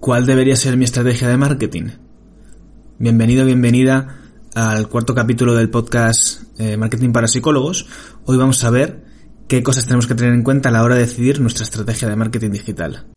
[0.00, 1.90] ¿Cuál debería ser mi estrategia de marketing?
[2.98, 4.16] Bienvenido, bienvenida
[4.54, 7.86] al cuarto capítulo del podcast eh, Marketing para Psicólogos.
[8.24, 9.04] Hoy vamos a ver
[9.46, 12.16] qué cosas tenemos que tener en cuenta a la hora de decidir nuestra estrategia de
[12.16, 13.08] marketing digital.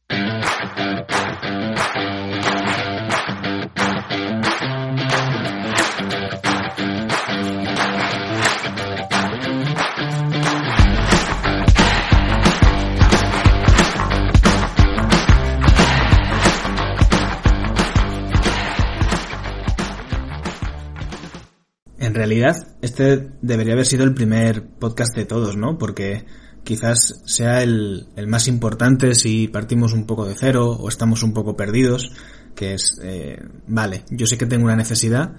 [22.33, 25.77] Realidad, este debería haber sido el primer podcast de todos, ¿no?
[25.77, 26.25] Porque
[26.63, 31.55] quizás sea el, más importante si partimos un poco de cero o estamos un poco
[31.55, 32.11] perdidos,
[32.55, 35.35] que es, eh, vale, yo sé que tengo una necesidad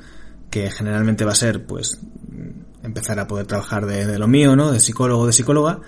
[0.51, 2.01] que generalmente va a ser, pues,
[2.83, 4.71] empezar a poder trabajar de, de lo mío, ¿no?
[4.71, 5.81] De psicólogo de psicóloga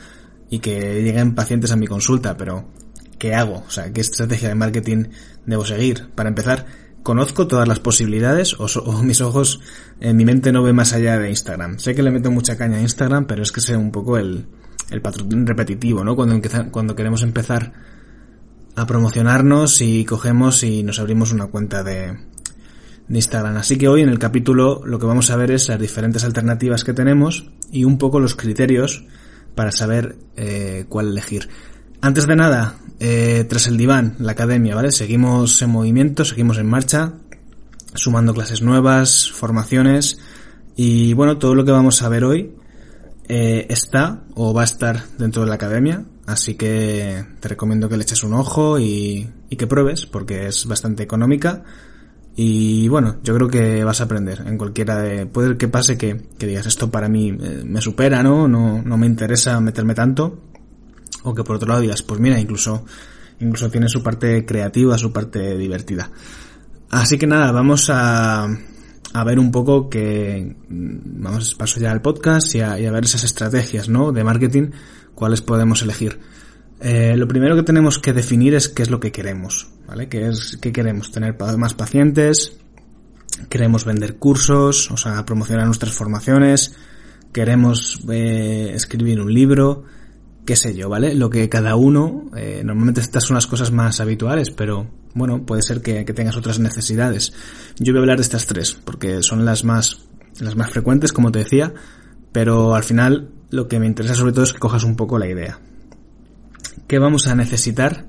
[0.50, 2.68] y que lleguen pacientes a mi consulta, pero
[3.18, 3.62] ¿qué hago?
[3.66, 5.04] O sea, ¿qué estrategia de marketing
[5.44, 6.08] debo seguir?
[6.14, 6.66] Para empezar,
[7.06, 9.60] conozco todas las posibilidades o, mis ojos,
[10.00, 11.78] en mi mente no ve más allá de Instagram.
[11.78, 14.46] Sé que le meto mucha caña a Instagram, pero es que sé un poco el,
[14.90, 16.16] el repetitivo, ¿no?
[16.16, 16.40] Cuando,
[16.72, 17.72] cuando queremos empezar
[18.74, 22.08] a promocionarnos y cogemos y nos abrimos una cuenta de,
[23.06, 23.56] de Instagram.
[23.56, 26.82] Así que hoy en el capítulo lo que vamos a ver es las diferentes alternativas
[26.82, 29.04] que tenemos y un poco los criterios
[29.54, 31.48] para saber eh, cuál elegir.
[32.06, 34.92] Antes de nada, eh, tras el diván, la academia, ¿vale?
[34.92, 37.14] Seguimos en movimiento, seguimos en marcha,
[37.94, 40.16] sumando clases nuevas, formaciones
[40.76, 42.54] y bueno, todo lo que vamos a ver hoy
[43.28, 47.96] eh, está o va a estar dentro de la academia, así que te recomiendo que
[47.96, 51.64] le eches un ojo y, que pruebes porque es bastante económica
[52.36, 55.26] y bueno, yo creo que vas a aprender en cualquiera de...
[55.26, 58.46] Puede que pase que, que digas esto para mí eh, me supera, ¿no?
[58.46, 58.80] ¿no?
[58.80, 60.38] No me interesa meterme tanto
[61.26, 62.84] o que por otro lado digas, pues mira, incluso,
[63.40, 66.10] incluso tiene su parte creativa, su parte divertida.
[66.90, 68.46] Así que nada, vamos a,
[69.12, 73.24] a ver un poco que, mm, vamos, paso ya al podcast y a, ver esas
[73.24, 74.12] estrategias, ¿no?
[74.12, 74.70] De marketing,
[75.14, 76.20] cuáles podemos elegir.
[76.80, 80.08] Eh, lo primero que tenemos que definir es qué es lo que queremos, ¿vale?
[80.08, 81.10] ¿Qué es, qué queremos?
[81.10, 82.58] Tener más pacientes,
[83.48, 86.74] queremos vender cursos, o sea, promocionar nuestras formaciones,
[87.32, 89.84] queremos eh, escribir un libro,
[90.46, 91.14] qué sé yo, ¿vale?
[91.14, 95.62] Lo que cada uno, eh, normalmente estas son las cosas más habituales, pero bueno, puede
[95.62, 97.32] ser que, tengas otras necesidades.
[97.78, 100.06] Yo voy a hablar de estas tres, porque son las más,
[100.40, 101.74] las más frecuentes, como te decía,
[102.32, 105.28] pero al final lo que me interesa sobre todo es que cojas un poco la
[105.28, 105.58] idea.
[106.86, 108.06] ¿Qué vamos a necesitar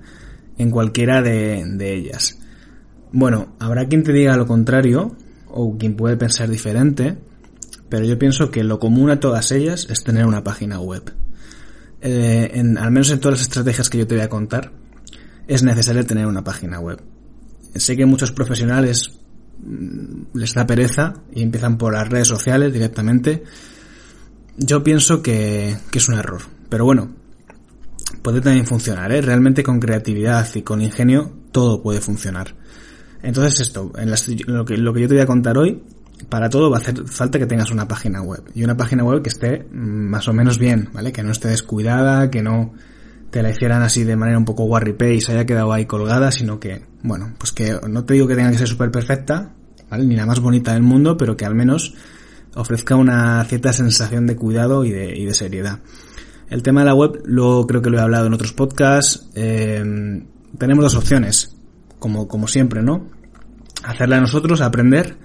[0.57, 2.39] en cualquiera de, de ellas?
[3.11, 5.15] Bueno, habrá quien te diga lo contrario,
[5.47, 7.17] o quien puede pensar diferente,
[7.89, 11.13] pero yo pienso que lo común a todas ellas es tener una página web
[12.07, 14.71] eh, en, al menos en todas las estrategias que yo te voy a contar,
[15.47, 17.01] es necesario tener una página web.
[17.75, 19.11] Sé que muchos profesionales
[19.59, 23.43] mm, les da pereza y empiezan por las redes sociales directamente.
[24.57, 26.41] Yo pienso que, que es un error.
[26.69, 27.13] Pero bueno,
[28.21, 29.21] puede también funcionar, ¿eh?
[29.21, 32.55] Realmente con creatividad y con ingenio todo puede funcionar.
[33.21, 34.11] Entonces esto, en
[34.47, 35.83] lo, que, lo que yo te voy a contar hoy
[36.29, 38.43] para todo va a hacer falta que tengas una página web.
[38.53, 41.11] Y una página web que esté más o menos bien, ¿vale?
[41.11, 42.73] Que no esté descuidada, que no
[43.29, 46.31] te la hicieran así de manera un poco warripe y se haya quedado ahí colgada,
[46.31, 49.53] sino que, bueno, pues que no te digo que tenga que ser súper perfecta,
[49.89, 50.05] ¿vale?
[50.05, 51.93] Ni la más bonita del mundo, pero que al menos
[52.55, 55.79] ofrezca una cierta sensación de cuidado y de, y de seriedad.
[56.49, 59.29] El tema de la web, lo creo que lo he hablado en otros podcasts.
[59.35, 60.23] Eh,
[60.57, 61.55] tenemos dos opciones,
[61.99, 63.09] como, como siempre, ¿no?
[63.83, 65.17] Hacerla nosotros, aprender,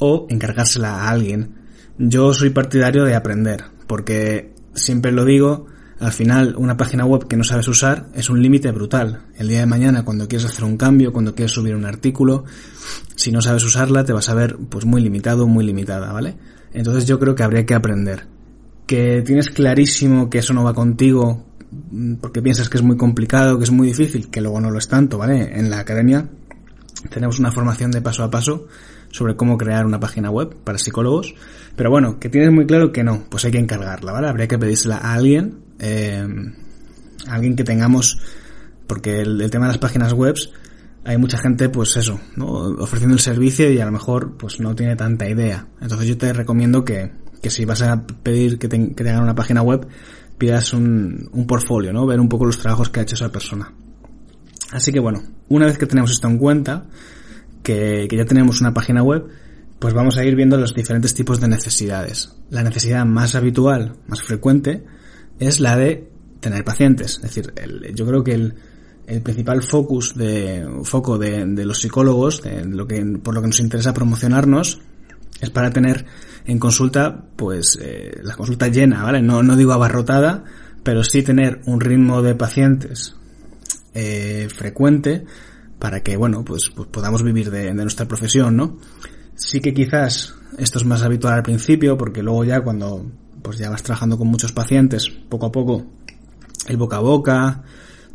[0.00, 1.54] o encargársela a alguien.
[1.98, 5.66] Yo soy partidario de aprender, porque siempre lo digo,
[6.00, 9.26] al final una página web que no sabes usar es un límite brutal.
[9.36, 12.44] El día de mañana cuando quieres hacer un cambio, cuando quieres subir un artículo,
[13.14, 16.36] si no sabes usarla te vas a ver pues muy limitado, muy limitada, ¿vale?
[16.72, 18.26] Entonces yo creo que habría que aprender.
[18.86, 21.44] Que tienes clarísimo que eso no va contigo
[22.20, 24.88] porque piensas que es muy complicado, que es muy difícil, que luego no lo es
[24.88, 25.58] tanto, ¿vale?
[25.58, 26.28] En la academia
[27.10, 28.66] tenemos una formación de paso a paso
[29.10, 31.34] sobre cómo crear una página web para psicólogos.
[31.76, 34.28] Pero bueno, que tienes muy claro que no, pues hay que encargarla, ¿vale?
[34.28, 36.26] Habría que pedírsela a alguien, eh,
[37.26, 38.18] alguien que tengamos,
[38.86, 40.36] porque el, tema de las páginas web,
[41.04, 42.46] hay mucha gente, pues eso, ¿no?
[42.46, 45.66] ofreciendo el servicio y a lo mejor pues no tiene tanta idea.
[45.80, 49.34] Entonces yo te recomiendo que, que si vas a pedir que te, que hagan una
[49.34, 49.86] página web,
[50.38, 52.06] pidas un, un portfolio, ¿no?
[52.06, 53.72] Ver un poco los trabajos que ha hecho esa persona.
[54.72, 56.86] Así que bueno, una vez que tenemos esto en cuenta,
[57.62, 59.26] que, ya tenemos una página web,
[59.78, 62.34] pues vamos a ir viendo los diferentes tipos de necesidades.
[62.50, 64.84] La necesidad más habitual, más frecuente,
[65.38, 66.08] es la de
[66.40, 67.16] tener pacientes.
[67.16, 67.52] Es decir,
[67.94, 68.54] yo creo que el,
[69.06, 73.60] el principal focus de, foco de, los psicólogos, de lo que, por lo que nos
[73.60, 74.80] interesa promocionarnos,
[75.40, 76.04] es para tener
[76.44, 79.22] en consulta, pues, eh, la consulta llena, ¿vale?
[79.22, 80.44] No, no digo abarrotada,
[80.82, 83.14] pero sí tener un ritmo de pacientes
[83.94, 85.24] eh, frecuente
[85.80, 88.78] para que, bueno, pues, pues podamos vivir de, de, nuestra profesión, ¿no?
[89.34, 93.10] Sí que quizás esto es más habitual al principio, porque luego ya cuando
[93.42, 95.86] pues ya vas trabajando con muchos pacientes, poco a poco,
[96.68, 97.62] el boca a boca,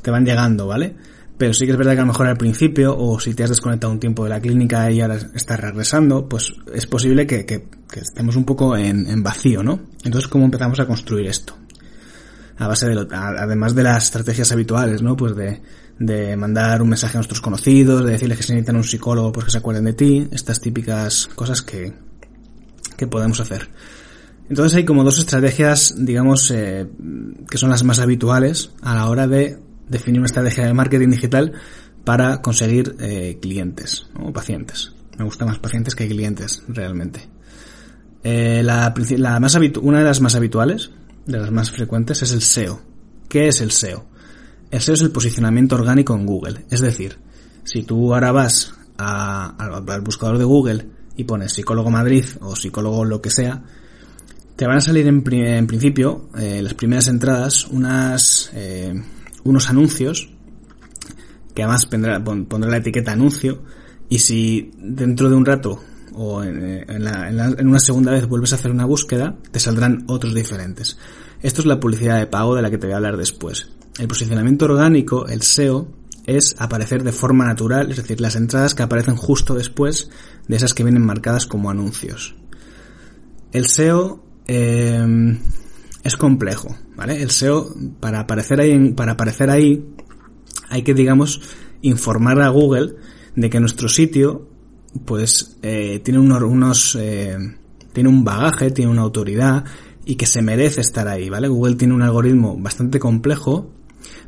[0.01, 0.95] te van llegando, ¿vale?
[1.37, 3.49] Pero sí que es verdad que a lo mejor al principio, o si te has
[3.49, 7.67] desconectado un tiempo de la clínica y ahora estás regresando, pues es posible que, que,
[7.91, 9.81] que estemos un poco en, en, vacío, ¿no?
[10.03, 11.57] Entonces, ¿cómo empezamos a construir esto?
[12.57, 15.17] A base de lo, además de las estrategias habituales, ¿no?
[15.17, 15.61] Pues de,
[15.99, 19.45] de mandar un mensaje a nuestros conocidos, de decirles que se necesitan un psicólogo, pues
[19.45, 21.93] que se acuerden de ti, estas típicas cosas que,
[22.97, 23.69] que podemos hacer.
[24.49, 26.87] Entonces hay como dos estrategias, digamos, eh,
[27.49, 29.57] que son las más habituales a la hora de
[29.89, 31.53] definir una estrategia de marketing digital
[32.03, 34.93] para conseguir eh, clientes o pacientes.
[35.17, 37.21] Me gusta más pacientes que clientes, realmente.
[38.23, 40.91] Eh, la, la más una de las más habituales,
[41.25, 42.81] de las más frecuentes, es el SEO.
[43.27, 44.05] ¿Qué es el SEO?
[44.75, 46.65] El SEO es el posicionamiento orgánico en Google.
[46.69, 47.17] Es decir,
[47.63, 50.85] si tú ahora vas al buscador de Google
[51.15, 53.63] y pones psicólogo Madrid o psicólogo lo que sea,
[54.57, 58.93] te van a salir en, principio, eh, las primeras entradas, unas, eh,
[59.45, 60.29] unos anuncios,
[61.53, 63.63] que además pondrá, la etiqueta anuncio,
[64.09, 65.81] y si dentro de un rato
[66.15, 69.59] o en, la, en, la, en, una segunda vez vuelves a hacer una búsqueda, te
[69.61, 70.97] saldrán otros diferentes.
[71.41, 73.69] Esto es la publicidad de pago de la que te voy a hablar después.
[73.97, 75.87] El posicionamiento orgánico, el SEO,
[76.25, 80.09] es aparecer de forma natural, es decir, las entradas que aparecen justo después
[80.47, 82.35] de esas que vienen marcadas como anuncios.
[83.51, 85.37] El SEO eh,
[86.03, 87.21] es complejo, ¿vale?
[87.21, 89.85] El SEO, para aparecer ahí, para aparecer ahí,
[90.69, 91.41] hay que, digamos,
[91.81, 92.95] informar a Google
[93.35, 94.49] de que nuestro sitio,
[95.05, 97.37] pues, eh, tiene unos, unos eh,
[97.93, 99.63] tiene un bagaje, tiene una autoridad
[100.05, 101.47] y que se merece estar ahí, ¿vale?
[101.47, 103.71] Google tiene un algoritmo bastante complejo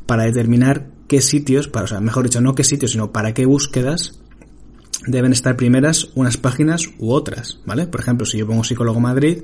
[0.06, 3.45] para determinar qué sitios, para, o sea, mejor dicho, no qué sitios, sino para qué
[3.45, 4.19] búsquedas
[5.06, 7.88] deben estar primeras unas páginas u otras, ¿vale?
[7.88, 9.44] Por ejemplo, si yo pongo psicólogo Madrid,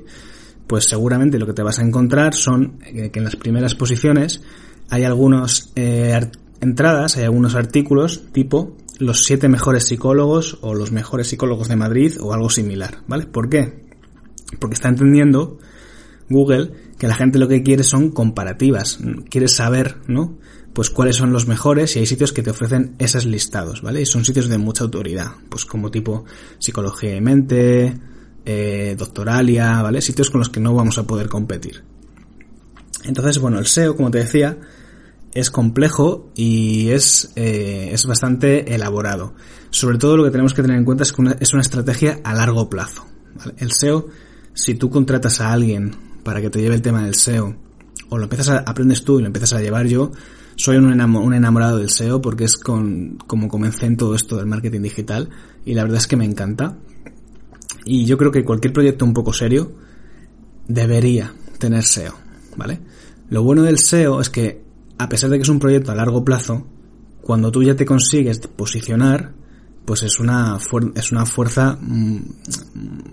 [0.66, 4.42] pues seguramente lo que te vas a encontrar son que en las primeras posiciones
[4.90, 6.20] hay algunas eh,
[6.60, 12.14] entradas, hay algunos artículos tipo los siete mejores psicólogos o los mejores psicólogos de Madrid
[12.20, 13.26] o algo similar, ¿vale?
[13.26, 13.84] ¿Por qué?
[14.60, 15.58] Porque está entendiendo
[16.28, 18.98] Google que la gente lo que quiere son comparativas,
[19.28, 20.38] quiere saber, ¿no?
[20.72, 24.02] Pues cuáles son los mejores y hay sitios que te ofrecen esos listados, ¿vale?
[24.02, 26.24] Y son sitios de mucha autoridad, pues como tipo
[26.58, 27.98] psicología y mente,
[28.44, 30.00] eh, Doctoralia, ¿vale?
[30.00, 31.84] Sitios con los que no vamos a poder competir.
[33.04, 34.58] Entonces, bueno, el SEO, como te decía,
[35.32, 39.34] es complejo y es, eh, es bastante elaborado.
[39.70, 42.20] Sobre todo lo que tenemos que tener en cuenta es que una, es una estrategia
[42.24, 43.04] a largo plazo.
[43.34, 43.54] ¿vale?
[43.58, 44.08] El SEO,
[44.54, 47.54] si tú contratas a alguien para que te lleve el tema del SEO,
[48.08, 50.10] o lo empiezas a, aprendes tú y lo empiezas a llevar yo,
[50.56, 54.82] soy un, enamorado del SEO porque es con, como comencé en todo esto del marketing
[54.82, 55.28] digital
[55.64, 56.76] y la verdad es que me encanta.
[57.84, 59.72] Y yo creo que cualquier proyecto un poco serio
[60.66, 62.14] debería tener SEO,
[62.56, 62.80] ¿vale?
[63.28, 64.62] Lo bueno del SEO es que,
[64.98, 66.66] a pesar de que es un proyecto a largo plazo,
[67.20, 69.32] cuando tú ya te consigues posicionar,
[69.84, 70.58] pues es una,
[70.94, 72.18] es una fuerza mm,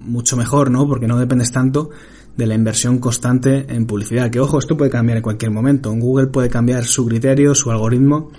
[0.06, 0.88] mucho mejor, ¿no?
[0.88, 1.90] Porque no dependes tanto
[2.38, 4.30] de la inversión constante en publicidad.
[4.30, 5.92] Que ojo, esto puede cambiar en cualquier momento.
[5.92, 8.32] En Google puede cambiar su criterio, su algoritmo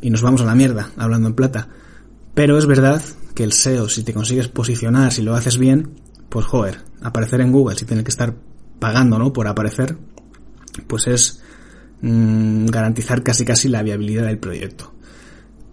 [0.00, 1.68] y nos vamos a la mierda, hablando en plata.
[2.34, 3.02] Pero es verdad
[3.34, 5.90] que el SEO, si te consigues posicionar, si lo haces bien,
[6.28, 8.34] pues joder, aparecer en Google, si tienes que estar
[8.78, 9.32] pagando, ¿no?
[9.32, 9.96] Por aparecer,
[10.86, 11.42] pues es
[12.02, 14.92] mmm, garantizar casi casi la viabilidad del proyecto.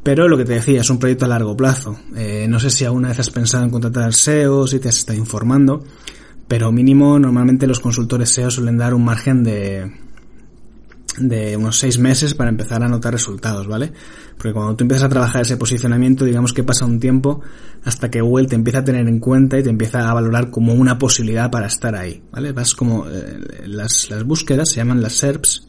[0.03, 1.98] Pero lo que te decía, es un proyecto a largo plazo.
[2.15, 5.18] Eh, no sé si alguna vez has pensado en contratar SEO, si te has estado
[5.18, 5.84] informando,
[6.48, 9.92] pero mínimo normalmente los consultores SEO suelen dar un margen de,
[11.18, 13.94] de unos seis meses para empezar a notar resultados, ¿vale?
[14.38, 17.42] Porque cuando tú empiezas a trabajar ese posicionamiento, digamos que pasa un tiempo
[17.84, 20.74] hasta que Google te empieza a tener en cuenta y te empieza a valorar como
[20.74, 22.52] una posibilidad para estar ahí, ¿vale?
[22.52, 25.68] Vas como, eh, las, las búsquedas se llaman las SERPs,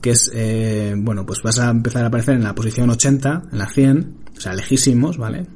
[0.00, 3.58] que es, eh, bueno, pues vas a empezar a aparecer en la posición 80, en
[3.58, 5.46] la 100, o sea, lejísimos, ¿vale?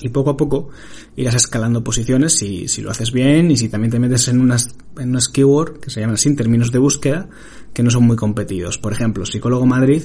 [0.00, 0.70] Y poco a poco
[1.16, 4.74] irás escalando posiciones si, si lo haces bien y si también te metes en unas,
[4.98, 7.28] en unas keyword que se llaman así términos de búsqueda
[7.72, 8.78] que no son muy competidos.
[8.78, 10.02] Por ejemplo, psicólogo Madrid,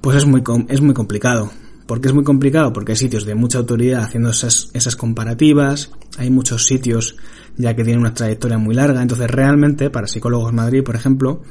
[0.00, 1.50] pues es muy, es muy complicado.
[1.86, 2.72] ¿Por qué es muy complicado?
[2.72, 7.16] Porque hay sitios de mucha autoridad haciendo esas, esas comparativas, hay muchos sitios
[7.56, 11.42] ya que tienen una trayectoria muy larga, entonces realmente para psicólogos Madrid, por ejemplo,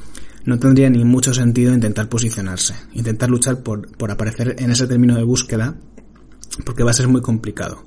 [0.45, 5.15] no tendría ni mucho sentido intentar posicionarse, intentar luchar por, por aparecer en ese término
[5.15, 5.75] de búsqueda,
[6.65, 7.83] porque va a ser muy complicado.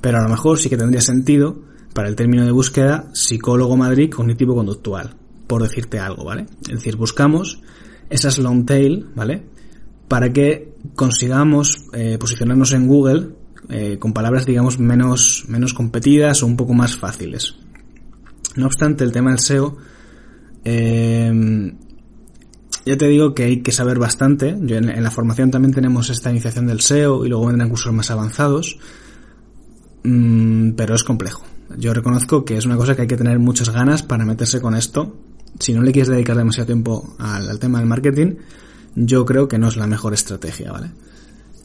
[0.00, 1.62] Pero a lo mejor sí que tendría sentido
[1.92, 5.14] para el término de búsqueda psicólogo Madrid cognitivo conductual,
[5.46, 6.46] por decirte algo, ¿vale?
[6.62, 7.60] Es decir, buscamos
[8.08, 9.42] esas long tail, ¿vale?
[10.08, 13.28] Para que consigamos eh, posicionarnos en Google
[13.68, 17.56] eh, con palabras, digamos, menos, menos competidas o un poco más fáciles.
[18.56, 19.76] No obstante, el tema del SEO,
[20.64, 21.72] eh,
[22.84, 24.56] ya te digo que hay que saber bastante.
[24.60, 28.10] Yo en, la formación también tenemos esta iniciación del SEO y luego vendrán cursos más
[28.10, 28.78] avanzados.
[30.02, 31.44] Mm, pero es complejo.
[31.76, 34.74] Yo reconozco que es una cosa que hay que tener muchas ganas para meterse con
[34.74, 35.16] esto.
[35.58, 38.36] Si no le quieres dedicar demasiado tiempo al, al tema del marketing,
[38.94, 40.90] yo creo que no es la mejor estrategia, ¿vale?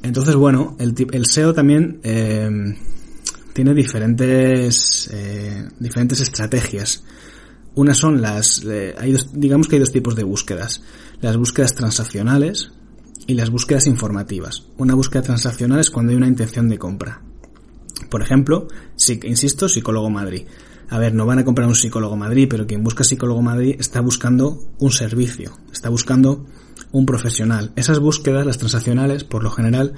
[0.03, 2.75] Entonces, bueno, el, el SEO también eh,
[3.53, 7.03] tiene diferentes, eh, diferentes estrategias.
[7.75, 10.81] Unas son las, eh, hay dos, digamos que hay dos tipos de búsquedas.
[11.21, 12.71] Las búsquedas transaccionales
[13.27, 14.67] y las búsquedas informativas.
[14.77, 17.21] Una búsqueda transaccional es cuando hay una intención de compra.
[18.09, 20.45] Por ejemplo, si, insisto, psicólogo Madrid.
[20.89, 24.01] A ver, no van a comprar un psicólogo Madrid, pero quien busca psicólogo Madrid está
[24.01, 26.45] buscando un servicio, está buscando
[26.91, 27.71] un profesional.
[27.75, 29.93] Esas búsquedas, las transaccionales, por lo general,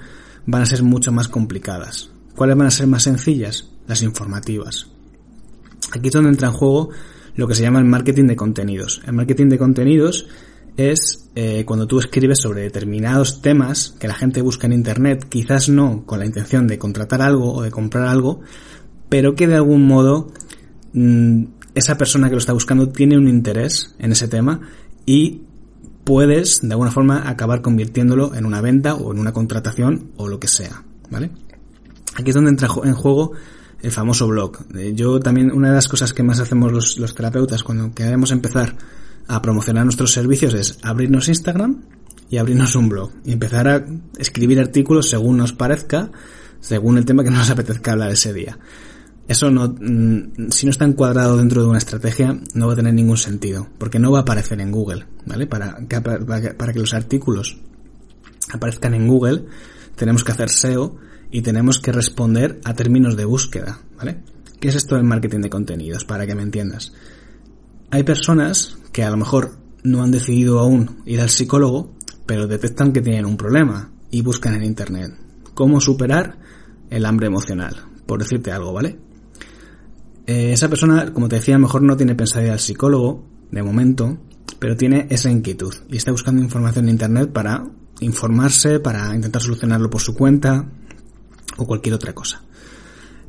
[0.45, 2.09] van a ser mucho más complicadas.
[2.35, 3.69] ¿Cuáles van a ser más sencillas?
[3.87, 4.87] Las informativas.
[5.91, 6.89] Aquí es donde entra en juego
[7.37, 9.01] lo que se llama el marketing de contenidos.
[9.05, 10.27] El marketing de contenidos
[10.75, 15.69] es eh, cuando tú escribes sobre determinados temas que la gente busca en Internet, quizás
[15.69, 18.41] no con la intención de contratar algo o de comprar algo,
[19.07, 20.31] pero que de algún modo
[20.93, 24.61] mmm, esa persona que lo está buscando tiene un interés en ese tema
[25.05, 25.43] y
[26.03, 30.39] puedes de alguna forma acabar convirtiéndolo en una venta o en una contratación o lo
[30.39, 31.31] que sea, ¿vale?
[32.15, 33.33] Aquí es donde entra en juego
[33.81, 34.57] el famoso blog.
[34.75, 38.31] Eh, yo también, una de las cosas que más hacemos los, los terapeutas cuando queremos
[38.31, 38.75] empezar
[39.27, 41.83] a promocionar nuestros servicios es abrirnos Instagram
[42.29, 43.85] y abrirnos un blog y empezar a
[44.17, 46.11] escribir artículos según nos parezca,
[46.59, 48.57] según el tema que nos apetezca hablar ese día.
[49.27, 52.93] Eso no, mm, si no está encuadrado dentro de una estrategia, no va a tener
[52.93, 55.47] ningún sentido, porque no va a aparecer en Google, ¿vale?
[55.47, 57.57] Para que, para que los artículos
[58.53, 59.45] aparezcan en Google,
[59.95, 60.95] tenemos que hacer SEO
[61.31, 64.23] y tenemos que responder a términos de búsqueda, ¿vale?
[64.59, 66.05] ¿Qué es esto del marketing de contenidos?
[66.05, 66.93] Para que me entiendas.
[67.91, 72.91] Hay personas que a lo mejor no han decidido aún ir al psicólogo, pero detectan
[72.91, 75.13] que tienen un problema y buscan en internet
[75.53, 76.37] cómo superar
[76.89, 78.99] el hambre emocional, por decirte algo, ¿vale?
[80.25, 83.23] Eh, esa persona, como te decía, a lo mejor no tiene pensado ir al psicólogo,
[83.51, 84.17] de momento,
[84.59, 87.65] pero tiene esa inquietud y está buscando información en Internet para
[87.99, 90.69] informarse, para intentar solucionarlo por su cuenta
[91.57, 92.43] o cualquier otra cosa.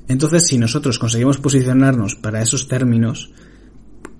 [0.08, 3.30] Entonces, si nosotros conseguimos posicionarnos para esos términos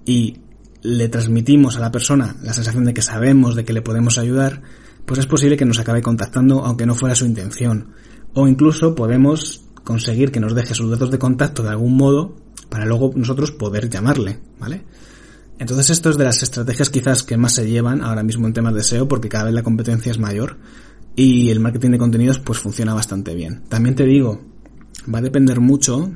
[0.05, 0.39] y
[0.83, 4.63] le transmitimos a la persona la sensación de que sabemos, de que le podemos ayudar,
[5.07, 7.93] pues es posible que nos acabe contactando aunque no fuera su intención.
[8.35, 12.37] O incluso podemos conseguir que nos deje sus datos de contacto de algún modo
[12.69, 14.85] para luego nosotros poder llamarle, ¿vale?
[15.59, 18.75] Entonces esto es de las estrategias quizás que más se llevan ahora mismo en temas
[18.75, 20.59] de SEO porque cada vez la competencia es mayor
[21.19, 23.65] y el marketing de contenidos pues funciona bastante bien.
[23.69, 24.41] También te digo,
[25.13, 26.13] va a depender mucho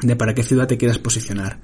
[0.00, 1.60] de para qué ciudad te quieras posicionar.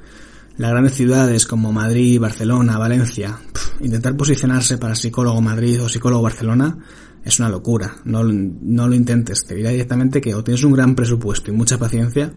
[0.57, 3.39] Las grandes ciudades como Madrid, Barcelona, Valencia,
[3.81, 6.79] intentar posicionarse para psicólogo Madrid o psicólogo Barcelona
[7.25, 7.95] es una locura.
[8.05, 9.45] No, no lo intentes.
[9.45, 12.35] Te dirá directamente que o tienes un gran presupuesto y mucha paciencia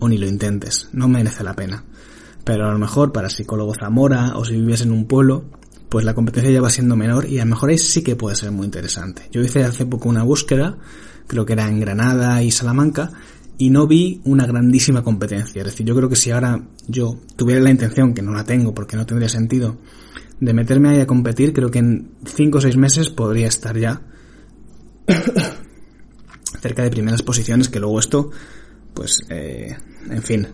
[0.00, 1.84] o ni lo intentes, no merece la pena.
[2.42, 5.44] Pero a lo mejor para psicólogo Zamora o si vives en un pueblo,
[5.88, 8.36] pues la competencia ya va siendo menor y a lo mejor ahí sí que puede
[8.36, 9.28] ser muy interesante.
[9.30, 10.76] Yo hice hace poco una búsqueda,
[11.26, 13.10] creo que era en Granada y Salamanca,
[13.56, 15.60] y no vi una grandísima competencia.
[15.62, 18.74] Es decir, yo creo que si ahora yo tuviera la intención, que no la tengo
[18.74, 19.78] porque no tendría sentido,
[20.40, 24.02] de meterme ahí a competir, creo que en 5 o 6 meses podría estar ya
[26.60, 28.30] cerca de primeras posiciones, que luego esto
[28.94, 29.76] pues, eh,
[30.10, 30.48] en fin,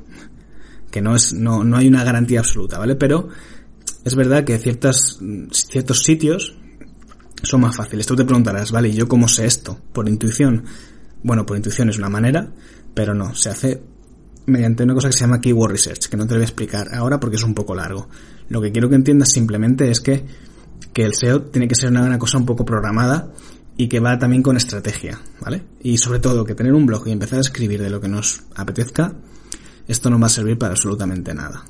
[0.91, 2.95] que no es, no, no hay una garantía absoluta, ¿vale?
[2.95, 3.29] Pero
[4.05, 5.19] es verdad que ciertas,
[5.51, 6.57] ciertos sitios
[7.43, 8.07] son más fáciles.
[8.07, 9.79] Tú te preguntarás, vale, ¿y yo cómo sé esto?
[9.93, 10.65] ¿Por intuición?
[11.23, 12.53] Bueno, por intuición es una manera,
[12.93, 13.83] pero no, se hace
[14.47, 17.19] mediante una cosa que se llama Keyword Research, que no te voy a explicar ahora
[17.19, 18.09] porque es un poco largo.
[18.49, 20.25] Lo que quiero que entiendas simplemente es que,
[20.93, 23.33] que el SEO tiene que ser una, una cosa un poco programada
[23.77, 25.63] y que va también con estrategia, ¿vale?
[25.81, 28.43] Y sobre todo que tener un blog y empezar a escribir de lo que nos
[28.55, 29.15] apetezca,
[29.89, 31.65] esto no va a servir para absolutamente nada.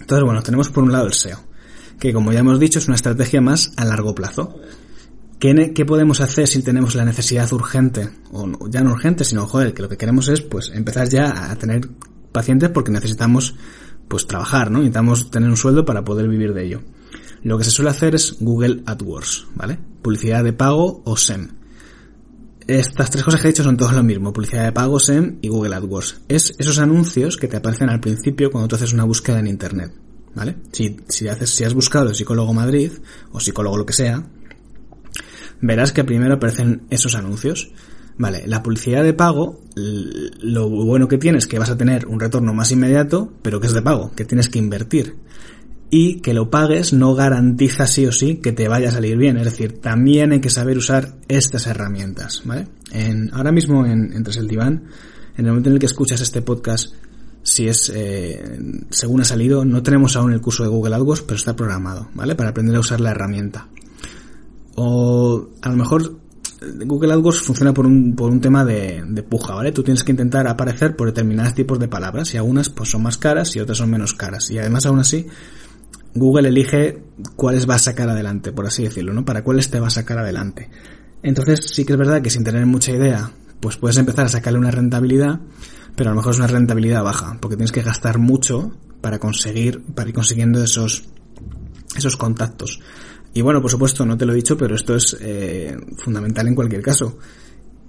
[0.00, 1.38] Entonces, bueno, tenemos por un lado el SEO,
[1.98, 4.58] que como ya hemos dicho es una estrategia más a largo plazo.
[5.38, 8.08] ¿Qué, podemos hacer si tenemos la necesidad urgente?
[8.32, 11.56] O ya no urgente, sino, joder, que lo que queremos es, pues, empezar ya a
[11.56, 11.88] tener
[12.32, 13.54] pacientes porque necesitamos,
[14.08, 14.78] pues, trabajar, ¿no?
[14.78, 16.82] Necesitamos tener un sueldo para poder vivir de ello.
[17.42, 19.78] Lo que se suele hacer es Google AdWords, ¿vale?
[20.00, 21.50] Publicidad de pago o SEM.
[22.66, 25.48] Estas tres cosas que he dicho son todos lo mismo, publicidad de pago, SEM y
[25.48, 26.22] Google AdWords.
[26.28, 29.92] Es esos anuncios que te aparecen al principio cuando tú haces una búsqueda en Internet,
[30.34, 30.56] ¿vale?
[30.72, 32.90] Si, si, haces, si has buscado psicólogo Madrid
[33.32, 34.24] o psicólogo lo que sea,
[35.60, 37.70] verás que primero aparecen esos anuncios.
[38.16, 42.20] Vale, la publicidad de pago, lo bueno que tiene es que vas a tener un
[42.20, 45.16] retorno más inmediato, pero que es de pago, que tienes que invertir
[45.96, 49.36] y que lo pagues no garantiza sí o sí que te vaya a salir bien.
[49.36, 52.66] Es decir, también hay que saber usar estas herramientas, ¿vale?
[52.90, 54.86] En, ahora mismo en, en el Diván,
[55.36, 56.92] en el momento en el que escuchas este podcast,
[57.44, 58.58] si es eh,
[58.90, 62.34] según ha salido, no tenemos aún el curso de Google AdWords, pero está programado, ¿vale?
[62.34, 63.68] Para aprender a usar la herramienta.
[64.74, 66.18] O a lo mejor
[66.86, 69.70] Google AdWords funciona por un, por un tema de, de, puja, ¿vale?
[69.70, 73.16] Tú tienes que intentar aparecer por determinados tipos de palabras y algunas pues son más
[73.16, 74.50] caras y otras son menos caras.
[74.50, 75.28] Y además aún así
[76.14, 77.02] Google elige
[77.36, 79.24] cuáles va a sacar adelante, por así decirlo, ¿no?
[79.24, 80.70] Para cuáles te va a sacar adelante.
[81.22, 83.30] Entonces sí que es verdad que sin tener mucha idea,
[83.60, 85.40] pues puedes empezar a sacarle una rentabilidad,
[85.96, 89.82] pero a lo mejor es una rentabilidad baja, porque tienes que gastar mucho para conseguir,
[89.94, 91.04] para ir consiguiendo esos,
[91.96, 92.80] esos contactos.
[93.32, 96.54] Y bueno, por supuesto, no te lo he dicho, pero esto es eh, fundamental en
[96.54, 97.18] cualquier caso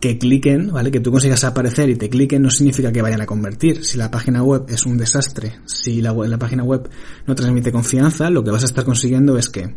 [0.05, 0.91] que cliquen, ¿vale?
[0.91, 3.83] Que tú consigas aparecer y te cliquen no significa que vayan a convertir.
[3.83, 6.88] Si la página web es un desastre, si la, página web
[7.25, 9.75] no transmite confianza, lo que vas a estar consiguiendo es que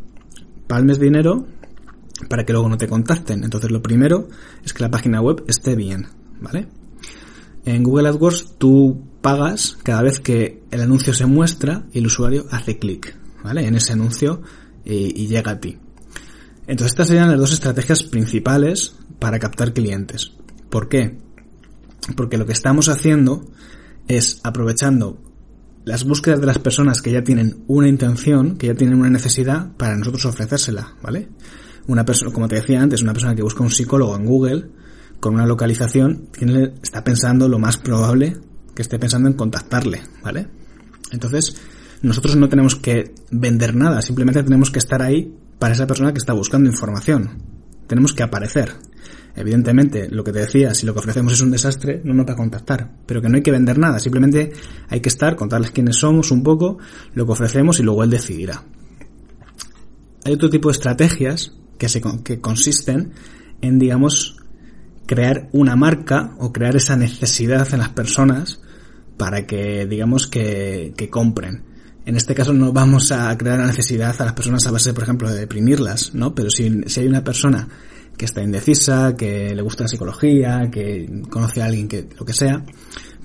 [0.67, 1.47] palmes dinero
[2.29, 3.43] para que luego no te contacten.
[3.43, 4.29] Entonces lo primero
[4.63, 6.09] es que la página web esté bien,
[6.43, 6.69] ¿vale?
[7.65, 12.45] En Google AdWords tú pagas cada vez que el anuncio se muestra y el usuario
[12.51, 13.67] hace clic, ¿vale?
[13.67, 14.43] En ese anuncio
[14.85, 15.79] y, y llega a ti.
[16.67, 20.33] Entonces estas serían las dos estrategias principales para captar clientes.
[20.71, 21.19] ¿Por qué?
[22.17, 23.45] Porque lo que estamos haciendo
[24.07, 25.21] es aprovechando
[25.85, 29.73] las búsquedas de las personas que ya tienen una intención, que ya tienen una necesidad,
[29.77, 31.29] para nosotros ofrecérsela, ¿vale?
[31.87, 34.71] Una persona, como te decía antes, una persona que busca un psicólogo en Google,
[35.21, 36.29] con una localización,
[36.83, 38.37] está pensando lo más probable
[38.75, 40.49] que esté pensando en contactarle, ¿vale?
[41.11, 41.57] Entonces,
[42.03, 46.19] nosotros no tenemos que vender nada, simplemente tenemos que estar ahí para esa persona que
[46.19, 47.58] está buscando información.
[47.89, 48.73] Tenemos que aparecer.
[49.35, 52.33] Evidentemente, lo que te decía, si lo que ofrecemos es un desastre, no nos va
[52.33, 52.91] a contactar.
[53.07, 54.53] Pero que no hay que vender nada, simplemente
[54.89, 56.79] hay que estar, contarles quiénes somos un poco,
[57.15, 58.65] lo que ofrecemos y luego él decidirá.
[60.25, 63.13] Hay otro tipo de estrategias que, se, que consisten
[63.61, 64.37] en, digamos,
[65.07, 68.61] crear una marca o crear esa necesidad en las personas
[69.17, 71.68] para que, digamos, que, que compren.
[72.09, 75.03] En este caso no vamos a crear la necesidad a las personas a base, por
[75.03, 76.35] ejemplo, de deprimirlas, ¿no?
[76.35, 77.69] Pero si, si hay una persona
[78.17, 82.33] que está indecisa, que le gusta la psicología, que conoce a alguien que lo que
[82.33, 82.65] sea,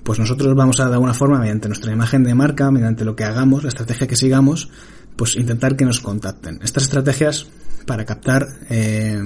[0.02, 3.24] pues nosotros vamos a de alguna forma, mediante nuestra imagen de marca, mediante lo que
[3.24, 4.68] hagamos, la estrategia que sigamos,
[5.16, 6.58] pues intentar que nos contacten.
[6.62, 7.46] Estas estrategias
[7.86, 9.18] para captar, eh,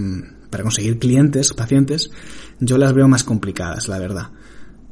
[0.51, 2.13] para conseguir clientes, pacientes,
[2.61, 4.29] yo las veo más complicadas, la verdad.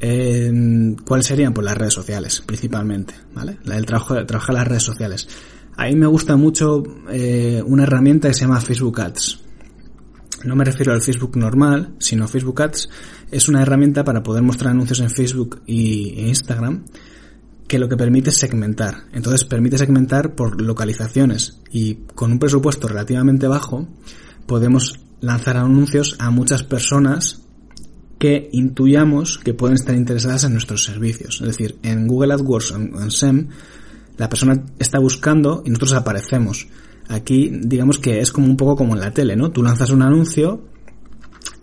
[0.01, 1.55] Eh, ¿Cuáles serían?
[1.55, 3.59] Pues las redes sociales, principalmente, ¿vale?
[3.65, 5.29] El trabajo, trabajar las redes sociales.
[5.77, 9.47] A mí me gusta mucho eh, una herramienta que se llama Facebook Ads
[10.47, 12.89] no me refiero al Facebook normal, sino Facebook Ads,
[13.31, 16.85] es una herramienta para poder mostrar anuncios en Facebook y Instagram
[17.67, 19.05] que lo que permite es segmentar.
[19.13, 23.89] Entonces permite segmentar por localizaciones y con un presupuesto relativamente bajo
[24.47, 27.46] podemos lanzar anuncios a muchas personas
[28.19, 31.41] que intuyamos que pueden estar interesadas en nuestros servicios.
[31.41, 33.49] Es decir, en Google AdWords o en SEM,
[34.17, 36.69] la persona está buscando y nosotros aparecemos.
[37.09, 39.51] Aquí, digamos que es como un poco como en la tele, ¿no?
[39.51, 40.65] Tú lanzas un anuncio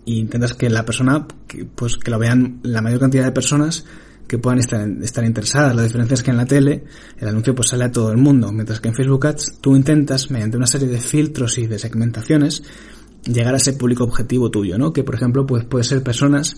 [0.06, 1.26] e intentas que la persona,
[1.74, 3.84] pues que lo vean la mayor cantidad de personas
[4.26, 5.74] que puedan estar, estar interesadas.
[5.74, 6.84] La diferencia es que en la tele
[7.18, 10.30] el anuncio pues sale a todo el mundo, mientras que en Facebook Ads tú intentas,
[10.30, 12.62] mediante una serie de filtros y de segmentaciones,
[13.26, 14.92] llegar a ese público objetivo tuyo, ¿no?
[14.92, 16.56] Que por ejemplo pues puede ser personas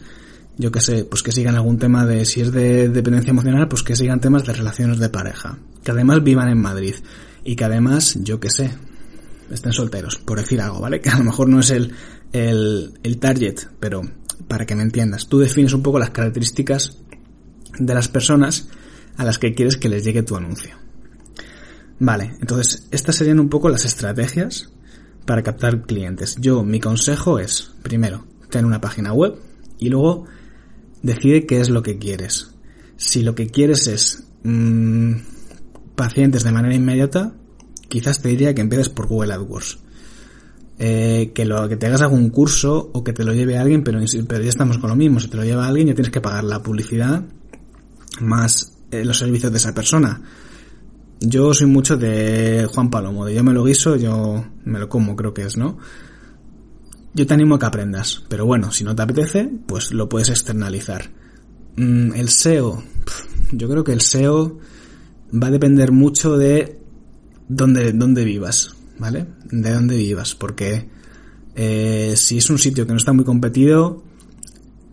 [0.59, 3.83] yo que sé, pues que sigan algún tema de, si es de dependencia emocional, pues
[3.83, 5.59] que sigan temas de relaciones de pareja.
[5.85, 6.95] Que además vivan en Madrid
[7.45, 8.71] y que además, yo que sé,
[9.51, 11.01] estén solteros, por decir algo, ¿vale?
[11.03, 11.93] Que a lo mejor no es el,
[12.33, 14.03] el, el target, pero
[14.49, 16.99] para que me entiendas, tú defines un poco las características
[17.79, 18.69] de las personas
[19.17, 20.75] a las que quieres que les llegue tu anuncio.
[21.99, 24.71] Vale, entonces estas serían un poco las estrategias
[25.27, 26.37] para captar clientes.
[26.41, 29.35] Yo, mi consejo es, primero, tener una página web
[29.79, 30.25] y luego
[31.03, 32.55] decide qué es lo que quieres.
[32.97, 35.15] Si lo que quieres es mmm,
[35.95, 37.35] pacientes de manera inmediata,
[37.89, 39.81] quizás te diría que empieces por Google AdWords.
[40.79, 43.99] Eh, que lo que te hagas algún curso o que te lo lleve alguien, pero,
[44.29, 45.21] pero ya estamos con lo mismo.
[45.21, 47.25] Si te lo lleva alguien, ya tienes que pagar la publicidad
[48.21, 50.23] más eh, los servicios de esa persona.
[51.21, 55.17] Yo soy mucho de Juan Palomo, de yo me lo guiso, yo me lo como,
[55.17, 55.79] creo que es, ¿no?
[57.15, 60.29] Yo te animo a que aprendas, pero bueno, si no te apetece, pues lo puedes
[60.29, 61.11] externalizar.
[61.77, 62.83] Mm, el SEO,
[63.53, 64.59] yo creo que el SEO
[65.33, 66.79] va a depender mucho de
[67.49, 69.27] dónde, dónde vivas, ¿vale?
[69.51, 70.89] De dónde vivas, porque
[71.55, 74.03] eh, si es un sitio que no está muy competido,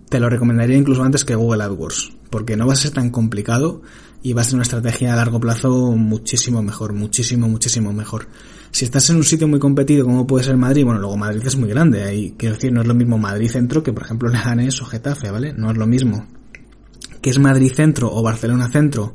[0.08, 3.82] te lo recomendaría incluso antes que Google AdWords, porque no va a ser tan complicado
[4.24, 8.30] y va a ser una estrategia a largo plazo muchísimo mejor, muchísimo, muchísimo mejor.
[8.72, 11.58] Si estás en un sitio muy competido como puede ser Madrid, bueno, luego Madrid es
[11.58, 14.82] muy grande, ahí quiero decir, no es lo mismo Madrid Centro que por ejemplo Leganés
[14.82, 15.54] o Getafe, ¿vale?
[15.54, 16.26] No es lo mismo.
[17.22, 19.14] ¿Qué es Madrid Centro o Barcelona Centro?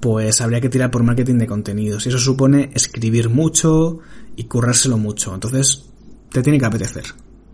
[0.00, 4.00] Pues habría que tirar por marketing de contenidos y eso supone escribir mucho
[4.36, 5.34] y currárselo mucho.
[5.34, 5.84] Entonces,
[6.30, 7.04] te tiene que apetecer,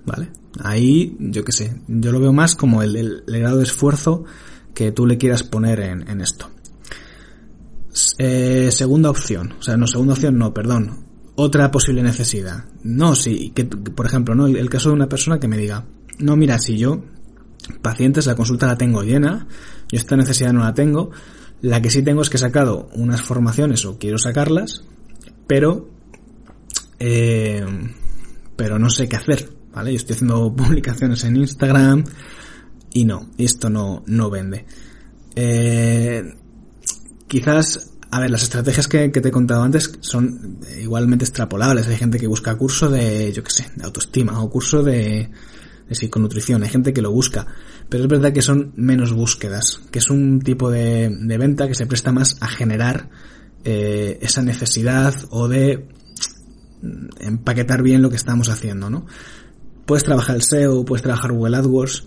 [0.07, 0.31] ¿vale?
[0.63, 4.25] Ahí, yo qué sé, yo lo veo más como el, grado de esfuerzo
[4.75, 6.49] que tú le quieras poner en, en esto.
[8.18, 11.07] Eh, segunda opción, o sea, no, segunda opción no, perdón.
[11.35, 12.66] Otra posible necesidad.
[12.83, 14.46] No, sí, que, por ejemplo, ¿no?
[14.46, 15.87] El, caso de una persona que me diga,
[16.18, 17.05] no, mira, si yo,
[17.83, 19.46] pacientes, la consulta la tengo llena,
[19.90, 21.11] yo esta necesidad no la tengo,
[21.62, 24.85] la que sí tengo es que he sacado unas formaciones o quiero sacarlas,
[25.46, 25.90] pero,
[26.98, 27.64] eh,
[28.57, 29.92] pero no sé qué hacer, ¿vale?
[29.92, 32.05] Yo estoy haciendo publicaciones en Instagram
[32.92, 34.66] y no, esto no, no vende.
[35.35, 36.35] Eh,
[37.31, 41.87] quizás, a ver, las estrategias que, te he contado antes son igualmente extrapolables.
[41.87, 45.31] Hay gente que busca curso de, yo qué sé, de autoestima o curso de,
[45.88, 46.64] de psiconutrición.
[46.64, 47.47] Hay gente que lo busca.
[47.88, 51.77] Pero es verdad que son menos búsquedas, que es un tipo de, de venta que
[51.77, 53.09] se presta más a generar
[53.64, 55.87] eh, esa necesidad o de
[57.21, 59.07] empaquetar bien lo que estamos haciendo, ¿no?
[59.87, 62.05] Puedes trabajar el SEO, puedes trabajar Google AdWords,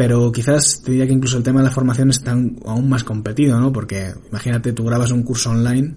[0.00, 3.60] pero quizás te diría que incluso el tema de la formación está aún más competido,
[3.60, 3.70] ¿no?
[3.70, 5.94] Porque imagínate, tú grabas un curso online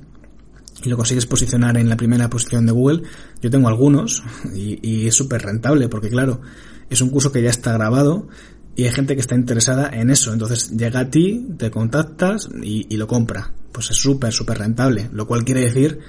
[0.84, 3.04] y lo consigues posicionar en la primera posición de Google.
[3.42, 4.22] Yo tengo algunos
[4.54, 6.42] y, es súper rentable porque claro,
[6.90, 8.28] es un curso que ya está grabado
[8.76, 10.34] y hay gente que está interesada en eso.
[10.34, 13.54] Entonces llega a ti, te contactas y, y lo compra.
[13.72, 15.10] Pues es súper, súper rentable.
[15.14, 16.00] Lo cual quiere decir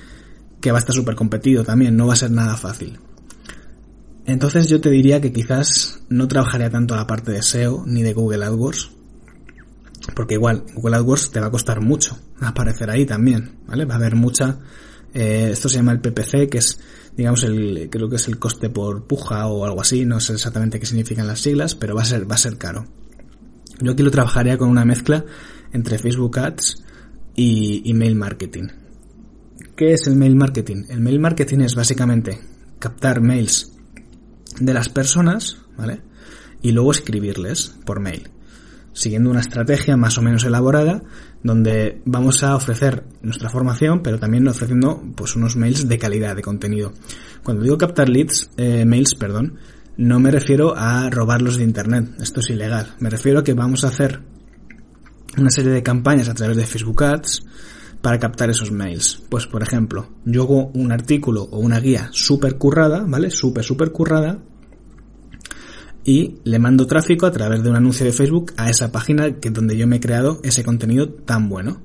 [0.61, 2.99] que va a estar súper competido también, no va a ser nada fácil.
[4.27, 8.15] Entonces yo te diría que quizás no trabajaría tanto la parte de SEO ni de
[8.15, 8.91] Google AdWords,
[10.15, 13.85] porque igual Google AdWords te va a costar mucho aparecer ahí también, ¿vale?
[13.85, 14.59] Va a haber mucha,
[15.13, 16.81] eh, esto se llama el PPC, que es,
[17.17, 20.81] digamos, el, creo que es el coste por puja o algo así, no sé exactamente
[20.81, 22.87] qué significan las siglas, pero va a ser, va a ser caro.
[23.81, 25.25] Yo aquí lo trabajaría con una mezcla
[25.73, 26.85] entre Facebook Ads
[27.35, 28.69] y email marketing.
[29.77, 30.85] ¿Qué es el mail marketing?
[30.89, 32.39] El mail marketing es básicamente
[32.79, 33.74] captar mails
[34.61, 36.01] de las personas, ¿vale?
[36.63, 38.31] Y luego escribirles por mail,
[38.93, 41.03] siguiendo una estrategia más o menos elaborada
[41.43, 46.43] donde vamos a ofrecer nuestra formación, pero también ofreciendo pues unos mails de calidad de
[46.43, 46.93] contenido.
[47.43, 49.59] Cuando digo captar leads, eh, mails, perdón,
[49.97, 52.95] no me refiero a robarlos de internet, esto es ilegal.
[52.99, 54.23] Me refiero a que vamos a hacer
[55.37, 57.45] una serie de campañas a través de Facebook Ads,
[58.05, 59.23] para captar esos mails.
[59.31, 63.31] Pues por ejemplo, yo hago un artículo o una guía súper currada, ¿vale?
[63.31, 64.41] Súper, súper currada.
[66.05, 69.49] Y le mando tráfico a través de un anuncio de Facebook a esa página que
[69.49, 71.81] donde yo me he creado ese contenido tan bueno.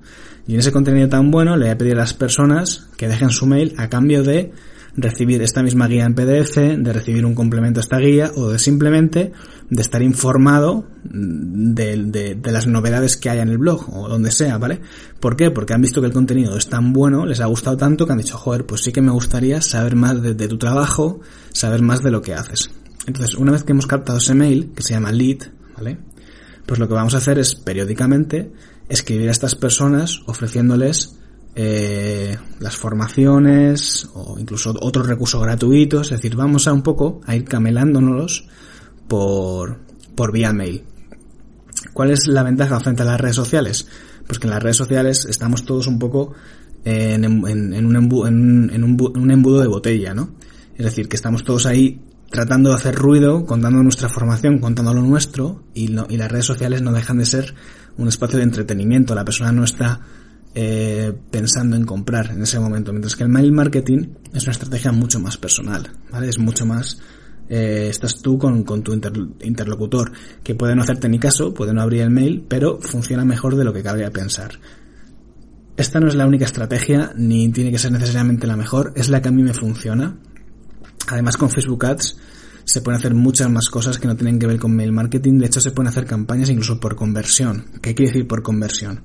[0.45, 3.29] Y en ese contenido tan bueno le voy a pedir a las personas que dejen
[3.29, 4.51] su mail a cambio de
[4.97, 8.59] recibir esta misma guía en PDF, de recibir un complemento a esta guía o de
[8.59, 9.31] simplemente
[9.69, 14.57] de estar informado de, de, las novedades que hay en el blog o donde sea,
[14.57, 14.81] ¿vale?
[15.19, 15.51] ¿Por qué?
[15.51, 18.17] Porque han visto que el contenido es tan bueno, les ha gustado tanto que han
[18.17, 21.21] dicho, joder, pues sí que me gustaría saber más de, de tu trabajo,
[21.53, 22.71] saber más de lo que haces.
[23.05, 25.37] Entonces, una vez que hemos captado ese mail, que se llama lead,
[25.77, 25.99] ¿vale?
[26.65, 28.51] Pues lo que vamos a hacer es periódicamente
[28.89, 31.15] escribir a estas personas ofreciéndoles
[31.55, 37.35] eh, las formaciones o incluso otros recursos gratuitos, es decir, vamos a un poco a
[37.35, 38.47] ir camelándonos
[39.09, 39.79] por,
[40.15, 40.83] por vía mail.
[41.91, 43.87] ¿Cuál es la ventaja frente a las redes sociales?
[44.25, 46.33] Pues que en las redes sociales estamos todos un poco
[46.85, 50.29] en, en, un, embudo, en, un, embudo de botella, ¿no?
[50.77, 55.01] Es decir, que estamos todos ahí tratando de hacer ruido, contando nuestra formación, contando lo
[55.01, 57.55] nuestro, y, y las redes sociales no dejan de ser
[57.97, 59.15] un espacio de entretenimiento.
[59.15, 59.99] La persona no está
[60.55, 62.91] eh, pensando en comprar en ese momento.
[62.91, 66.27] Mientras que el mail marketing es una estrategia mucho más personal, ¿vale?
[66.27, 66.99] Es mucho más,
[67.49, 70.11] eh, estás tú con, con tu interlocutor,
[70.43, 73.63] que puede no hacerte ni caso, puede no abrir el mail, pero funciona mejor de
[73.63, 74.59] lo que cabría pensar.
[75.75, 79.21] Esta no es la única estrategia, ni tiene que ser necesariamente la mejor, es la
[79.21, 80.17] que a mí me funciona.
[81.07, 82.17] Además con Facebook Ads
[82.65, 85.47] se pueden hacer muchas más cosas que no tienen que ver con mail marketing, de
[85.47, 87.65] hecho se pueden hacer campañas incluso por conversión.
[87.81, 89.01] ¿Qué quiere decir por conversión?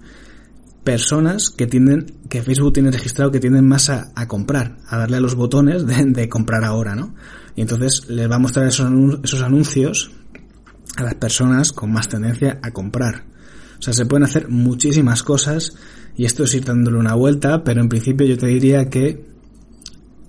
[0.84, 5.20] Personas que tienden, que Facebook tiene registrado que tienden más a, comprar, a darle a
[5.20, 7.14] los botones de, comprar ahora, ¿no?
[7.56, 8.90] Y entonces les va a mostrar esos,
[9.22, 10.12] esos anuncios
[10.96, 13.24] a las personas con más tendencia a comprar.
[13.78, 15.76] O sea, se pueden hacer muchísimas cosas
[16.16, 19.26] y esto es ir dándole una vuelta, pero en principio yo te diría que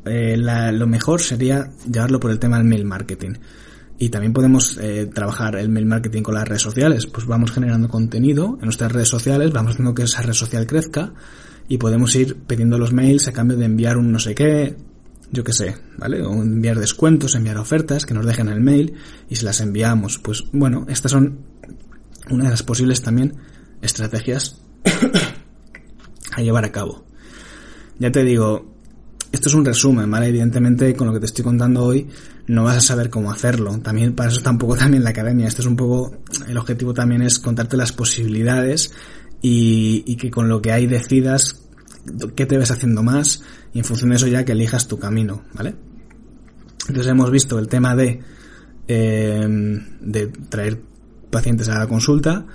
[0.05, 3.33] eh, lo mejor sería llevarlo por el tema del mail marketing.
[3.97, 7.07] Y también podemos eh, trabajar el mail marketing con las redes sociales.
[7.07, 11.13] Pues vamos generando contenido en nuestras redes sociales, vamos haciendo que esa red social crezca
[11.67, 14.75] y podemos ir pidiendo los mails a cambio de enviar un no sé qué,
[15.31, 16.21] yo qué sé, ¿vale?
[16.21, 18.93] O enviar descuentos, enviar ofertas que nos dejen el mail
[19.29, 20.19] y se las enviamos.
[20.19, 21.39] Pues bueno, estas son
[22.29, 23.35] una de las posibles también
[23.81, 24.61] estrategias
[26.31, 27.05] a llevar a cabo.
[27.97, 28.74] Ya te digo,
[29.35, 30.27] esto es un resumen, ¿vale?
[30.27, 32.07] Evidentemente, con lo que te estoy contando hoy,
[32.47, 33.77] no vas a saber cómo hacerlo.
[33.79, 35.47] También, para eso está un poco también la academia.
[35.47, 36.17] Esto es un poco,
[36.47, 38.91] el objetivo también es contarte las posibilidades
[39.41, 41.61] y, que con lo que hay decidas
[42.35, 43.41] qué te ves haciendo más
[43.73, 45.75] y en función de eso ya que elijas tu camino, ¿vale?
[46.87, 48.21] Entonces hemos visto el tema de,
[48.87, 50.81] eh, de traer
[51.29, 52.45] pacientes a la consulta,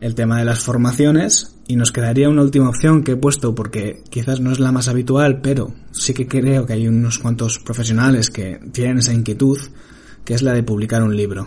[0.00, 4.02] el tema de las formaciones y nos quedaría una última opción que he puesto porque
[4.10, 8.30] quizás no es la más habitual, pero sí que creo que hay unos cuantos profesionales
[8.30, 9.58] que tienen esa inquietud,
[10.24, 11.46] que es la de publicar un libro.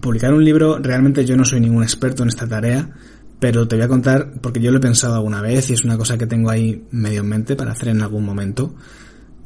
[0.00, 2.90] Publicar un libro, realmente yo no soy ningún experto en esta tarea,
[3.40, 5.98] pero te voy a contar, porque yo lo he pensado alguna vez y es una
[5.98, 8.74] cosa que tengo ahí medio en mente para hacer en algún momento.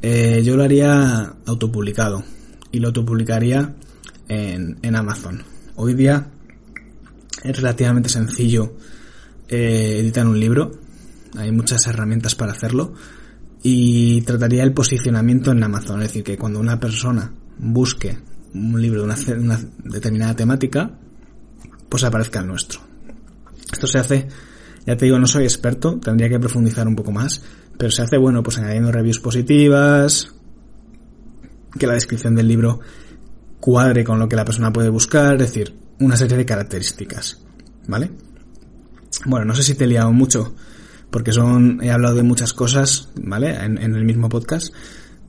[0.02, 2.22] Eh, yo lo haría autopublicado
[2.70, 3.74] y lo autopublicaría
[4.28, 5.42] en, en Amazon.
[5.74, 6.28] Hoy día
[7.42, 8.74] es relativamente sencillo
[9.48, 10.72] eh, editar un libro.
[11.36, 12.94] Hay muchas herramientas para hacerlo.
[13.62, 16.02] Y trataría el posicionamiento en Amazon.
[16.02, 18.18] Es decir, que cuando una persona busque
[18.54, 20.90] un libro de una, una determinada temática,
[21.88, 22.80] pues aparezca el nuestro.
[23.72, 24.28] Esto se hace,
[24.86, 27.42] ya te digo, no soy experto, tendría que profundizar un poco más,
[27.76, 30.34] pero se hace, bueno, pues añadiendo reviews positivas,
[31.78, 32.80] que la descripción del libro
[33.60, 37.42] cuadre con lo que la persona puede buscar, es decir, una serie de características,
[37.86, 38.10] ¿vale?
[39.26, 40.54] Bueno, no sé si te he liado mucho,
[41.10, 43.54] porque son, he hablado de muchas cosas, ¿vale?
[43.54, 44.72] En, el mismo podcast,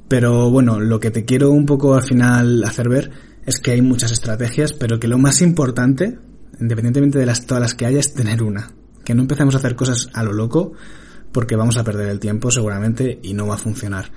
[0.07, 3.11] pero bueno, lo que te quiero un poco al final hacer ver
[3.45, 6.19] es que hay muchas estrategias, pero que lo más importante,
[6.59, 8.71] independientemente de las, todas las que haya, es tener una.
[9.03, 10.73] Que no empecemos a hacer cosas a lo loco,
[11.31, 14.11] porque vamos a perder el tiempo seguramente y no va a funcionar.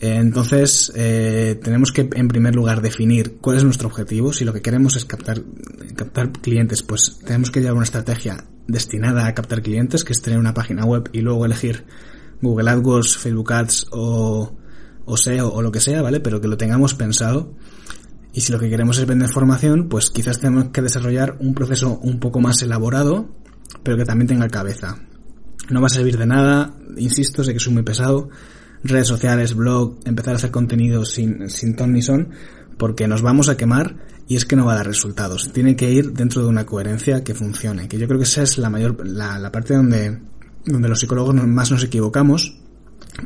[0.00, 4.32] Entonces, eh, tenemos que, en primer lugar, definir cuál es nuestro objetivo.
[4.32, 5.42] Si lo que queremos es captar,
[5.94, 10.38] captar clientes, pues tenemos que llevar una estrategia destinada a captar clientes, que es tener
[10.38, 11.84] una página web y luego elegir
[12.42, 14.56] Google AdWords, Facebook Ads o,
[15.06, 16.20] o SEO o lo que sea, ¿vale?
[16.20, 17.54] Pero que lo tengamos pensado.
[18.34, 21.98] Y si lo que queremos es vender formación, pues quizás tenemos que desarrollar un proceso
[22.02, 23.30] un poco más elaborado,
[23.82, 24.98] pero que también tenga cabeza.
[25.70, 28.28] No va a servir de nada, insisto, sé que soy muy pesado,
[28.88, 32.30] redes sociales, blog, empezar a hacer contenido sin, sin ton ni son,
[32.78, 33.96] porque nos vamos a quemar
[34.28, 35.52] y es que no va a dar resultados.
[35.52, 38.58] Tiene que ir dentro de una coherencia que funcione, que yo creo que esa es
[38.58, 40.20] la mayor, la, la parte donde,
[40.64, 42.58] donde los psicólogos más nos equivocamos,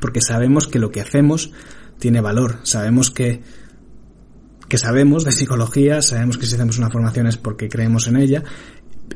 [0.01, 1.53] porque sabemos que lo que hacemos
[1.99, 3.43] tiene valor, sabemos que
[4.71, 8.45] que sabemos de psicología, sabemos que si hacemos una formación es porque creemos en ella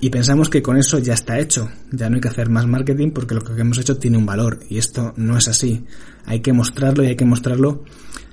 [0.00, 3.11] y pensamos que con eso ya está hecho, ya no hay que hacer más marketing
[3.11, 5.85] porque lo que hemos hecho tiene un valor y esto no es así.
[6.26, 7.85] Hay que mostrarlo y hay que mostrarlo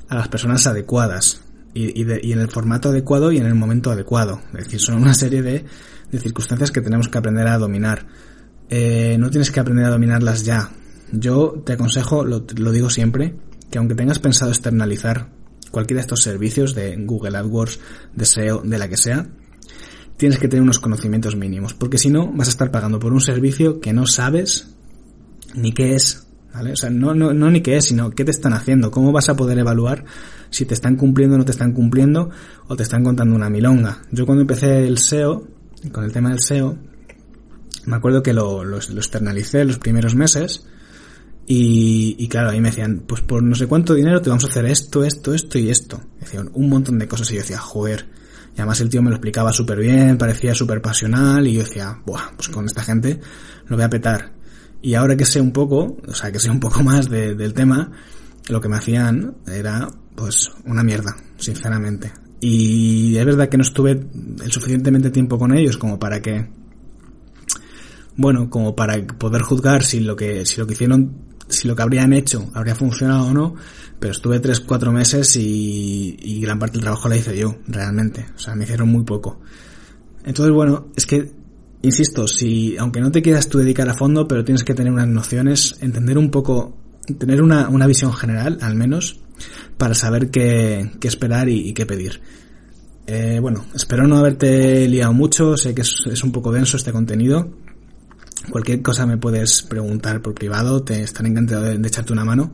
[0.09, 1.41] a las personas adecuadas
[1.73, 4.41] y, en el formato adecuado y en el momento adecuado.
[4.53, 5.65] Es decir, son una serie de,
[6.19, 8.05] circunstancias que tenemos que aprender a dominar.
[8.69, 10.71] Eh, no tienes que aprender a dominarlas ya.
[11.11, 13.35] Yo te aconsejo, lo, lo digo siempre,
[13.69, 15.29] que aunque tengas pensado externalizar
[15.71, 17.79] cualquiera de estos servicios de Google AdWords,
[18.13, 19.29] de SEO, de la que sea,
[20.21, 23.21] tienes que tener unos conocimientos mínimos, porque si no vas a estar pagando por un
[23.21, 24.67] servicio que no sabes
[25.55, 26.73] ni qué es, ¿vale?
[26.73, 29.35] O sea, no, no, ni qué es, sino qué te están haciendo, cómo vas a
[29.35, 30.05] poder evaluar
[30.51, 32.29] si te están cumpliendo o no te están cumpliendo,
[32.67, 34.03] o te están contando una milonga.
[34.11, 35.47] Yo cuando empecé el SEO,
[35.91, 36.77] con el tema del SEO,
[37.87, 40.67] me acuerdo que lo, lo, externalicé los primeros meses,
[41.47, 44.67] y, claro, ahí me decían, pues por no sé cuánto dinero te vamos a hacer
[44.67, 45.99] esto, esto, esto y esto.
[46.19, 48.05] Decían un montón de cosas y yo decía, joder,
[48.55, 51.97] y además el tío me lo explicaba súper bien, parecía súper pasional y yo decía,
[52.05, 53.19] buah, pues con esta gente
[53.67, 54.33] lo voy a petar.
[54.81, 57.91] Y ahora que sé un poco, o sea, que sé un poco más del tema,
[58.49, 62.11] lo que me hacían era, pues, una mierda, sinceramente.
[62.39, 66.49] Y es verdad que no estuve el suficientemente tiempo con ellos como para que,
[68.17, 71.81] bueno, como para poder juzgar si lo que, si lo que hicieron si lo que
[71.81, 73.55] habrían hecho habría funcionado o no,
[73.99, 78.25] pero estuve tres, cuatro meses y, gran parte del trabajo la hice yo, realmente.
[78.35, 79.39] O sea, me hicieron muy poco.
[80.23, 81.31] Entonces, bueno, es que
[81.81, 85.07] insisto, si, aunque no te quieras tú dedicar a fondo, pero tienes que tener unas
[85.07, 86.77] nociones, entender un poco,
[87.17, 89.19] tener una, una visión general, al menos,
[89.77, 92.21] para saber qué, qué esperar y, qué pedir.
[93.07, 97.49] Eh, bueno, espero no haberte liado mucho, sé que es, un poco denso este contenido.
[98.49, 102.53] Cualquier cosa me puedes preguntar por privado, te estaré encantado de, echarte una mano.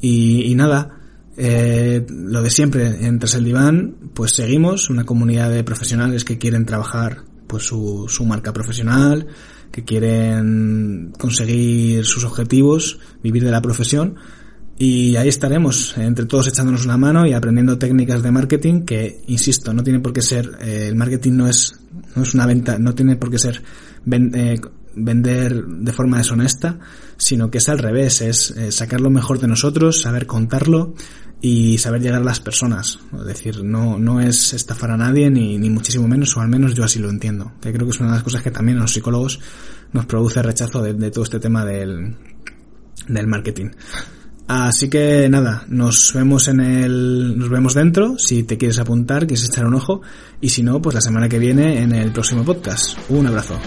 [0.00, 1.00] Y, y nada,
[1.36, 6.38] eh, lo de siempre, en Tras el Diván, pues seguimos, una comunidad de profesionales que
[6.38, 9.26] quieren trabajar pues su, su marca profesional,
[9.70, 14.16] que quieren conseguir sus objetivos, vivir de la profesión,
[14.76, 19.72] y ahí estaremos, entre todos echándonos una mano y aprendiendo técnicas de marketing que, insisto,
[19.72, 21.78] no tiene por qué ser, eh, el marketing no es,
[22.16, 23.62] no es una venta, no tiene por qué ser
[24.04, 24.60] ven, eh,
[24.96, 26.78] vender de forma deshonesta,
[27.16, 30.94] sino que es al revés, es eh, sacar lo mejor de nosotros, saber contarlo
[31.40, 32.98] y saber llegar a las personas.
[33.12, 36.74] Es decir, no, no es estafar a nadie ni, ni muchísimo menos, o al menos
[36.74, 37.52] yo así lo entiendo.
[37.60, 39.40] Que creo que es una de las cosas que también a los psicólogos
[39.92, 42.16] nos produce rechazo de, de todo este tema del,
[43.08, 43.70] del marketing.
[44.46, 49.46] Así que nada, nos vemos en el, nos vemos dentro, si te quieres apuntar, quieres
[49.46, 50.02] echar un ojo,
[50.40, 52.98] y si no, pues la semana que viene en el próximo podcast.
[53.08, 53.58] Un abrazo.